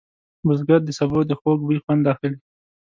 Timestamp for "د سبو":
0.85-1.19